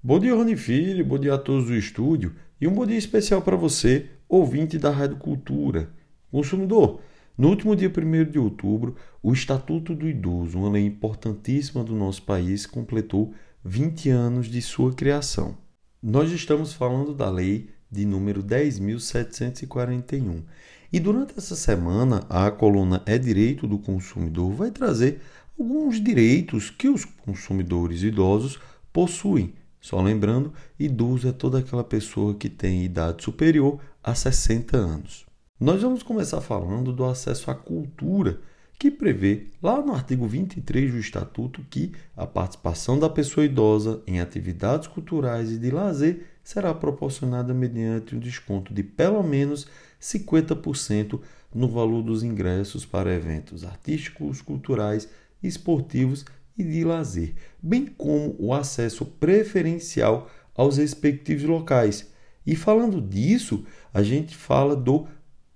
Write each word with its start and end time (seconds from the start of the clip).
Bom 0.00 0.20
dia, 0.20 0.32
Rony 0.32 0.56
Filho, 0.56 1.04
bom 1.04 1.18
dia 1.18 1.34
a 1.34 1.38
todos 1.38 1.66
do 1.66 1.74
estúdio 1.74 2.32
e 2.60 2.68
um 2.68 2.72
bom 2.72 2.86
dia 2.86 2.96
especial 2.96 3.42
para 3.42 3.56
você, 3.56 4.06
ouvinte 4.28 4.78
da 4.78 4.90
Rádio 4.90 5.16
Cultura. 5.16 5.90
Consumidor, 6.30 7.00
no 7.36 7.48
último 7.48 7.74
dia 7.74 7.90
1 7.90 8.30
de 8.30 8.38
outubro, 8.38 8.94
o 9.20 9.32
Estatuto 9.32 9.96
do 9.96 10.08
Idoso, 10.08 10.56
uma 10.56 10.70
lei 10.70 10.86
importantíssima 10.86 11.82
do 11.82 11.96
nosso 11.96 12.22
país, 12.22 12.64
completou 12.64 13.34
20 13.64 14.08
anos 14.10 14.46
de 14.46 14.62
sua 14.62 14.94
criação. 14.94 15.58
Nós 16.00 16.30
estamos 16.30 16.72
falando 16.72 17.12
da 17.12 17.28
lei 17.28 17.70
de 17.90 18.06
número 18.06 18.40
10.741. 18.40 20.44
E 20.92 21.00
durante 21.00 21.36
essa 21.36 21.56
semana, 21.56 22.24
a 22.28 22.48
coluna 22.52 23.02
É 23.04 23.18
Direito 23.18 23.66
do 23.66 23.80
Consumidor 23.80 24.52
vai 24.52 24.70
trazer 24.70 25.20
alguns 25.58 26.00
direitos 26.00 26.70
que 26.70 26.88
os 26.88 27.04
consumidores 27.04 28.04
idosos 28.04 28.60
possuem. 28.92 29.54
Só 29.88 30.02
lembrando, 30.02 30.52
idoso 30.78 31.28
é 31.28 31.32
toda 31.32 31.60
aquela 31.60 31.82
pessoa 31.82 32.34
que 32.34 32.50
tem 32.50 32.84
idade 32.84 33.24
superior 33.24 33.80
a 34.04 34.14
60 34.14 34.76
anos. 34.76 35.24
Nós 35.58 35.80
vamos 35.80 36.02
começar 36.02 36.42
falando 36.42 36.92
do 36.92 37.06
acesso 37.06 37.50
à 37.50 37.54
cultura, 37.54 38.38
que 38.78 38.90
prevê 38.90 39.46
lá 39.62 39.80
no 39.80 39.94
artigo 39.94 40.26
23 40.26 40.92
do 40.92 40.98
Estatuto 40.98 41.64
que 41.70 41.92
a 42.14 42.26
participação 42.26 42.98
da 42.98 43.08
pessoa 43.08 43.46
idosa 43.46 44.02
em 44.06 44.20
atividades 44.20 44.86
culturais 44.86 45.50
e 45.50 45.56
de 45.56 45.70
lazer 45.70 46.22
será 46.44 46.74
proporcionada 46.74 47.54
mediante 47.54 48.14
um 48.14 48.18
desconto 48.18 48.74
de 48.74 48.82
pelo 48.82 49.22
menos 49.22 49.66
50% 49.98 51.18
no 51.54 51.66
valor 51.66 52.02
dos 52.02 52.22
ingressos 52.22 52.84
para 52.84 53.14
eventos 53.14 53.64
artísticos, 53.64 54.42
culturais, 54.42 55.08
esportivos 55.42 56.26
e 56.58 56.64
de 56.64 56.84
lazer, 56.84 57.34
bem 57.62 57.86
como 57.86 58.34
o 58.38 58.52
acesso 58.52 59.06
preferencial 59.06 60.28
aos 60.54 60.76
respectivos 60.76 61.44
locais. 61.44 62.10
E 62.44 62.56
falando 62.56 63.00
disso, 63.00 63.64
a 63.94 64.02
gente 64.02 64.36
fala 64.36 64.74
do 64.74 65.06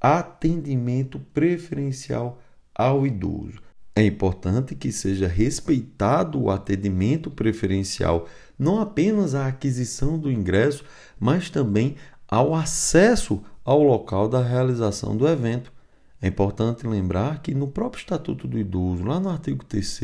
atendimento 0.00 1.18
preferencial 1.18 2.40
ao 2.74 3.06
idoso. 3.06 3.60
É 3.94 4.04
importante 4.04 4.74
que 4.74 4.92
seja 4.92 5.26
respeitado 5.26 6.40
o 6.40 6.50
atendimento 6.50 7.30
preferencial, 7.30 8.26
não 8.58 8.80
apenas 8.80 9.34
à 9.34 9.46
aquisição 9.46 10.18
do 10.18 10.30
ingresso, 10.30 10.84
mas 11.18 11.48
também 11.48 11.96
ao 12.28 12.54
acesso 12.54 13.42
ao 13.64 13.82
local 13.82 14.28
da 14.28 14.42
realização 14.42 15.16
do 15.16 15.26
evento. 15.26 15.72
É 16.20 16.28
importante 16.28 16.86
lembrar 16.86 17.42
que 17.42 17.54
no 17.54 17.68
próprio 17.68 18.00
Estatuto 18.00 18.48
do 18.48 18.58
Idoso, 18.58 19.04
lá 19.04 19.20
no 19.20 19.28
artigo 19.28 19.64
3, 19.64 20.00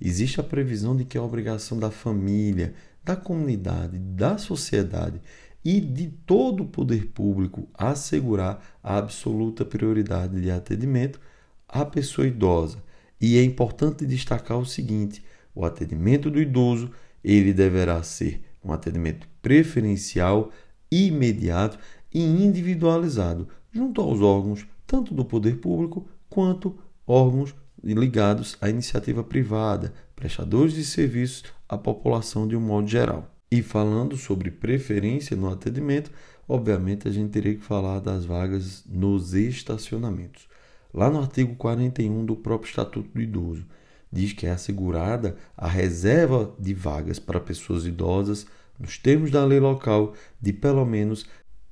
existe 0.00 0.40
a 0.40 0.44
previsão 0.44 0.96
de 0.96 1.04
que 1.04 1.16
é 1.16 1.20
obrigação 1.20 1.78
da 1.78 1.90
família, 1.90 2.74
da 3.04 3.14
comunidade, 3.14 3.98
da 3.98 4.36
sociedade 4.38 5.20
e 5.64 5.80
de 5.80 6.08
todo 6.26 6.64
o 6.64 6.68
poder 6.68 7.06
público 7.06 7.68
assegurar 7.74 8.60
a 8.82 8.98
absoluta 8.98 9.64
prioridade 9.64 10.40
de 10.40 10.50
atendimento 10.50 11.20
à 11.68 11.84
pessoa 11.84 12.26
idosa. 12.26 12.82
E 13.20 13.38
é 13.38 13.44
importante 13.44 14.04
destacar 14.04 14.58
o 14.58 14.66
seguinte: 14.66 15.24
o 15.54 15.64
atendimento 15.64 16.28
do 16.28 16.40
idoso 16.40 16.90
ele 17.22 17.52
deverá 17.52 18.02
ser 18.02 18.42
um 18.64 18.72
atendimento 18.72 19.28
preferencial, 19.40 20.50
imediato 20.90 21.78
e 22.12 22.20
individualizado 22.20 23.48
junto 23.72 24.00
aos 24.00 24.20
órgãos 24.20 24.66
tanto 24.86 25.14
do 25.14 25.24
poder 25.24 25.56
público 25.58 26.06
quanto 26.28 26.78
órgãos 27.06 27.54
ligados 27.82 28.56
à 28.60 28.68
iniciativa 28.68 29.22
privada, 29.22 29.92
prestadores 30.14 30.72
de 30.72 30.84
serviços 30.84 31.44
à 31.68 31.76
população 31.76 32.46
de 32.48 32.56
um 32.56 32.60
modo 32.60 32.88
geral. 32.88 33.30
E 33.50 33.62
falando 33.62 34.16
sobre 34.16 34.50
preferência 34.50 35.36
no 35.36 35.50
atendimento, 35.50 36.10
obviamente 36.48 37.06
a 37.06 37.12
gente 37.12 37.30
teria 37.30 37.54
que 37.54 37.62
falar 37.62 38.00
das 38.00 38.24
vagas 38.24 38.84
nos 38.88 39.34
estacionamentos. 39.34 40.48
Lá 40.92 41.10
no 41.10 41.20
artigo 41.20 41.54
41 41.54 42.24
do 42.24 42.34
próprio 42.34 42.68
Estatuto 42.68 43.08
do 43.14 43.20
Idoso, 43.20 43.66
diz 44.10 44.32
que 44.32 44.46
é 44.46 44.50
assegurada 44.50 45.36
a 45.56 45.68
reserva 45.68 46.54
de 46.58 46.72
vagas 46.72 47.18
para 47.18 47.38
pessoas 47.38 47.86
idosas, 47.86 48.46
nos 48.78 48.98
termos 48.98 49.30
da 49.30 49.44
lei 49.44 49.60
local, 49.60 50.14
de 50.40 50.52
pelo 50.52 50.84
menos 50.84 51.26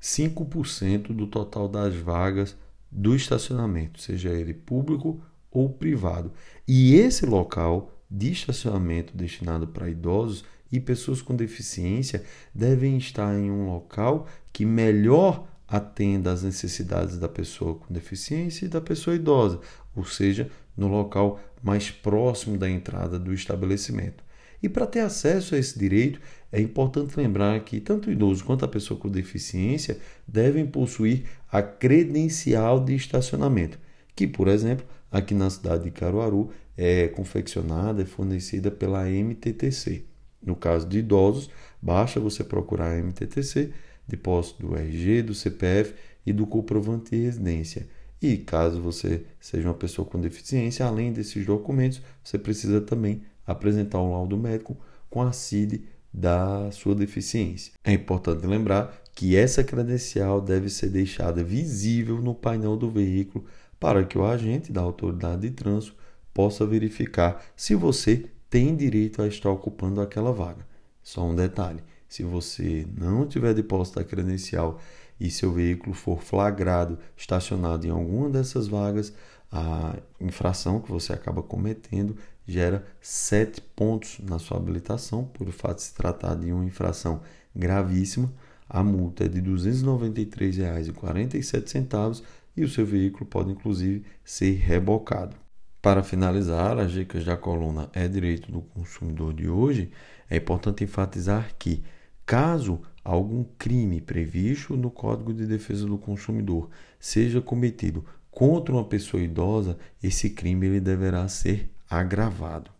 5% 0.00 1.12
do 1.12 1.26
total 1.26 1.68
das 1.68 1.94
vagas 1.94 2.56
do 2.90 3.14
estacionamento, 3.14 4.00
seja 4.00 4.30
ele 4.30 4.54
público 4.54 5.20
ou 5.50 5.68
privado. 5.68 6.32
E 6.66 6.94
esse 6.94 7.26
local 7.26 7.92
de 8.10 8.32
estacionamento 8.32 9.16
destinado 9.16 9.66
para 9.66 9.90
idosos 9.90 10.44
e 10.70 10.80
pessoas 10.80 11.22
com 11.22 11.34
deficiência 11.34 12.24
devem 12.54 12.96
estar 12.96 13.34
em 13.34 13.50
um 13.50 13.66
local 13.66 14.26
que 14.52 14.64
melhor 14.64 15.46
atenda 15.66 16.32
às 16.32 16.42
necessidades 16.42 17.18
da 17.18 17.28
pessoa 17.28 17.74
com 17.74 17.92
deficiência 17.92 18.64
e 18.64 18.68
da 18.68 18.80
pessoa 18.80 19.14
idosa, 19.14 19.60
ou 19.94 20.04
seja, 20.04 20.50
no 20.76 20.88
local 20.88 21.38
mais 21.62 21.90
próximo 21.90 22.56
da 22.56 22.70
entrada 22.70 23.18
do 23.18 23.34
estabelecimento. 23.34 24.24
E 24.62 24.68
para 24.68 24.86
ter 24.86 25.00
acesso 25.00 25.54
a 25.54 25.58
esse 25.58 25.78
direito, 25.78 26.20
é 26.50 26.60
importante 26.60 27.16
lembrar 27.16 27.60
que 27.60 27.80
tanto 27.80 28.08
o 28.08 28.12
idoso 28.12 28.44
quanto 28.44 28.64
a 28.64 28.68
pessoa 28.68 28.98
com 28.98 29.08
deficiência 29.08 29.98
devem 30.26 30.66
possuir 30.66 31.24
a 31.50 31.62
credencial 31.62 32.84
de 32.84 32.94
estacionamento, 32.94 33.78
que, 34.16 34.26
por 34.26 34.48
exemplo, 34.48 34.86
aqui 35.10 35.34
na 35.34 35.50
cidade 35.50 35.84
de 35.84 35.90
Caruaru 35.90 36.50
é 36.76 37.08
confeccionada 37.08 38.02
e 38.02 38.06
fornecida 38.06 38.70
pela 38.70 39.08
MTTC. 39.08 40.04
No 40.42 40.56
caso 40.56 40.88
de 40.88 40.98
idosos, 40.98 41.50
basta 41.80 42.20
você 42.20 42.42
procurar 42.42 42.92
a 42.92 42.96
MTTC, 42.96 43.72
depósito 44.06 44.66
do 44.66 44.76
RG, 44.76 45.22
do 45.22 45.34
CPF 45.34 45.94
e 46.24 46.32
do 46.32 46.46
comprovante 46.46 47.10
de 47.10 47.24
residência. 47.24 47.86
E 48.20 48.36
caso 48.38 48.80
você 48.80 49.22
seja 49.40 49.68
uma 49.68 49.74
pessoa 49.74 50.06
com 50.06 50.20
deficiência, 50.20 50.86
além 50.86 51.12
desses 51.12 51.44
documentos, 51.44 52.00
você 52.22 52.38
precisa 52.38 52.80
também 52.80 53.22
apresentar 53.48 53.98
um 53.98 54.12
laudo 54.12 54.36
médico 54.36 54.76
com 55.10 55.22
a 55.22 55.32
CID 55.32 55.84
da 56.12 56.70
sua 56.70 56.94
deficiência. 56.94 57.72
É 57.82 57.92
importante 57.92 58.46
lembrar 58.46 58.94
que 59.14 59.34
essa 59.34 59.64
credencial 59.64 60.40
deve 60.40 60.68
ser 60.68 60.90
deixada 60.90 61.42
visível 61.42 62.20
no 62.20 62.34
painel 62.34 62.76
do 62.76 62.90
veículo 62.90 63.44
para 63.80 64.04
que 64.04 64.18
o 64.18 64.24
agente 64.24 64.70
da 64.70 64.80
autoridade 64.80 65.42
de 65.42 65.50
trânsito 65.50 65.96
possa 66.32 66.66
verificar 66.66 67.42
se 67.56 67.74
você 67.74 68.26
tem 68.48 68.76
direito 68.76 69.22
a 69.22 69.26
estar 69.26 69.50
ocupando 69.50 70.00
aquela 70.00 70.32
vaga. 70.32 70.66
Só 71.02 71.24
um 71.24 71.34
detalhe: 71.34 71.82
se 72.08 72.22
você 72.22 72.86
não 72.96 73.26
tiver 73.26 73.54
depósito 73.54 73.98
da 73.98 74.04
credencial 74.04 74.80
e 75.20 75.30
seu 75.30 75.52
veículo 75.52 75.94
for 75.94 76.22
flagrado 76.22 76.98
estacionado 77.16 77.86
em 77.86 77.90
alguma 77.90 78.28
dessas 78.28 78.68
vagas, 78.68 79.12
a 79.50 79.96
infração 80.20 80.80
que 80.80 80.90
você 80.90 81.12
acaba 81.12 81.42
cometendo 81.42 82.16
gera 82.46 82.86
sete 83.00 83.60
pontos 83.60 84.18
na 84.22 84.38
sua 84.38 84.58
habilitação, 84.58 85.24
por 85.24 85.48
o 85.48 85.52
fato 85.52 85.76
de 85.76 85.82
se 85.82 85.94
tratar 85.94 86.34
de 86.34 86.52
uma 86.52 86.64
infração 86.64 87.20
gravíssima. 87.54 88.32
A 88.68 88.84
multa 88.84 89.24
é 89.24 89.28
de 89.28 89.40
R$ 89.40 89.50
293,47 89.50 92.22
e 92.56 92.64
o 92.64 92.68
seu 92.68 92.84
veículo 92.84 93.24
pode 93.26 93.50
inclusive 93.50 94.04
ser 94.24 94.56
rebocado. 94.56 95.36
Para 95.80 96.02
finalizar, 96.02 96.76
as 96.78 96.90
dicas 96.90 97.24
da 97.24 97.36
coluna 97.36 97.88
É 97.92 98.08
Direito 98.08 98.50
do 98.50 98.60
Consumidor 98.60 99.32
de 99.32 99.48
hoje, 99.48 99.92
é 100.28 100.36
importante 100.36 100.82
enfatizar 100.84 101.54
que, 101.58 101.82
caso 102.26 102.82
algum 103.04 103.44
crime 103.58 104.00
previsto 104.00 104.76
no 104.76 104.90
Código 104.90 105.32
de 105.32 105.46
Defesa 105.46 105.86
do 105.86 105.98
Consumidor 105.98 106.68
seja 106.98 107.40
cometido 107.40 108.04
contra 108.30 108.72
uma 108.72 108.84
pessoa 108.84 109.22
idosa, 109.22 109.76
esse 110.02 110.30
crime 110.30 110.66
ele 110.66 110.80
deverá 110.80 111.26
ser 111.26 111.70
agravado. 111.90 112.70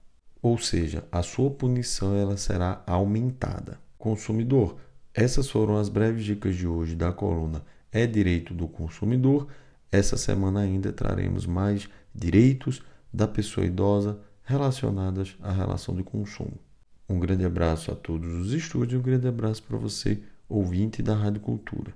Ou 0.41 0.57
seja, 0.57 1.05
a 1.11 1.23
sua 1.23 1.51
punição 1.51 2.15
ela 2.15 2.37
será 2.37 2.83
aumentada. 2.87 3.81
Consumidor, 3.99 4.77
essas 5.13 5.51
foram 5.51 5.77
as 5.77 5.89
breves 5.89 6.25
dicas 6.25 6.55
de 6.55 6.67
hoje 6.67 6.95
da 6.95 7.13
coluna 7.13 7.65
É 7.91 8.07
Direito 8.07 8.55
do 8.55 8.69
Consumidor. 8.69 9.49
Essa 9.91 10.17
semana 10.17 10.61
ainda 10.61 10.93
traremos 10.93 11.45
mais 11.45 11.89
direitos 12.15 12.83
da 13.13 13.27
pessoa 13.27 13.67
idosa 13.67 14.21
relacionadas 14.45 15.37
à 15.43 15.51
relação 15.51 15.97
de 15.97 16.05
consumo. 16.05 16.59
Um 17.09 17.19
grande 17.19 17.45
abraço 17.45 17.91
a 17.91 17.95
todos 17.95 18.31
os 18.35 18.53
estúdios 18.53 18.93
e 18.93 18.97
um 18.97 19.03
grande 19.03 19.27
abraço 19.27 19.63
para 19.63 19.79
você, 19.79 20.23
ouvinte 20.47 21.03
da 21.03 21.15
Rádio 21.15 21.41
Cultura. 21.41 21.95